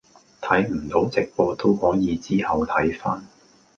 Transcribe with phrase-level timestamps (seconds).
[0.41, 3.23] 睇唔到直播都可以之後睇返。